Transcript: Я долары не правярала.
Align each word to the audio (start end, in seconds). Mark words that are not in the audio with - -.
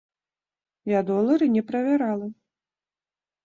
Я 0.97 1.03
долары 1.11 1.51
не 1.59 1.63
правярала. 1.69 2.27